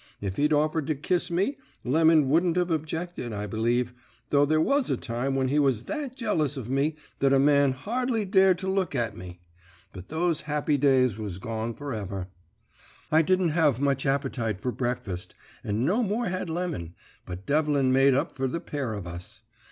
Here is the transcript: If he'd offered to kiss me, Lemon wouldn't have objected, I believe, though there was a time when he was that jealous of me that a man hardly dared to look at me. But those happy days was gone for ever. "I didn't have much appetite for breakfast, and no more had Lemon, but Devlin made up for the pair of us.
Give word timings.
If 0.19 0.37
he'd 0.37 0.51
offered 0.51 0.87
to 0.87 0.95
kiss 0.95 1.29
me, 1.29 1.59
Lemon 1.83 2.27
wouldn't 2.27 2.57
have 2.57 2.71
objected, 2.71 3.31
I 3.33 3.45
believe, 3.45 3.93
though 4.31 4.45
there 4.47 4.59
was 4.59 4.89
a 4.89 4.97
time 4.97 5.35
when 5.35 5.49
he 5.49 5.59
was 5.59 5.83
that 5.83 6.15
jealous 6.15 6.57
of 6.57 6.71
me 6.71 6.95
that 7.19 7.31
a 7.33 7.37
man 7.37 7.73
hardly 7.73 8.25
dared 8.25 8.57
to 8.57 8.67
look 8.67 8.95
at 8.95 9.15
me. 9.15 9.41
But 9.93 10.09
those 10.09 10.41
happy 10.49 10.79
days 10.79 11.19
was 11.19 11.37
gone 11.37 11.75
for 11.75 11.93
ever. 11.93 12.29
"I 13.11 13.21
didn't 13.21 13.49
have 13.49 13.79
much 13.79 14.07
appetite 14.07 14.59
for 14.59 14.71
breakfast, 14.71 15.35
and 15.63 15.85
no 15.85 16.01
more 16.01 16.29
had 16.29 16.49
Lemon, 16.49 16.95
but 17.27 17.45
Devlin 17.45 17.93
made 17.93 18.15
up 18.15 18.31
for 18.33 18.47
the 18.47 18.59
pair 18.59 18.93
of 18.93 19.05
us. 19.05 19.43